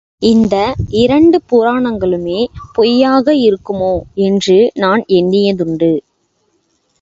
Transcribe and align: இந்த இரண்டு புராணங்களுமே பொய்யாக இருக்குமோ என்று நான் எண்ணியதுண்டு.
இந்த 0.21 0.55
இரண்டு 0.93 1.41
புராணங்களுமே 1.51 2.39
பொய்யாக 2.73 3.35
இருக்குமோ 3.41 3.93
என்று 4.21 4.57
நான் 4.75 5.03
எண்ணியதுண்டு. 5.09 5.91